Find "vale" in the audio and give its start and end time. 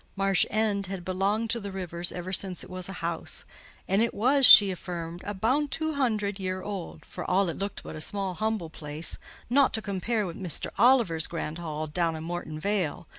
12.59-13.07